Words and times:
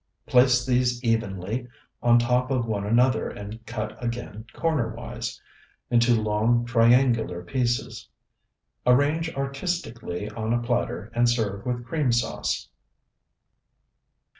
Place 0.25 0.65
these 0.65 1.03
evenly 1.03 1.67
on 2.01 2.17
top 2.17 2.49
of 2.49 2.65
one 2.65 2.87
another 2.87 3.29
and 3.29 3.63
cut 3.67 4.03
again 4.03 4.45
cornerwise, 4.51 5.39
into 5.91 6.19
long 6.19 6.65
triangular 6.65 7.43
pieces. 7.43 8.09
Arrange 8.83 9.31
artistically 9.35 10.27
on 10.31 10.53
a 10.53 10.59
platter, 10.59 11.11
and 11.13 11.29
serve 11.29 11.67
with 11.67 11.85
cream 11.85 12.11
sauce. 12.11 12.67